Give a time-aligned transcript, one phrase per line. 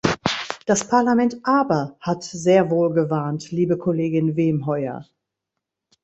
[0.65, 5.05] Das Parlament aber hat sehr wohl gewarnt, liebe Kollegin Wemheuer!